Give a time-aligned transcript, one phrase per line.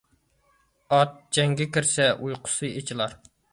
[0.95, 3.17] ئات جەڭگە كىرسە ئۇيقۇسى ئېچىلار.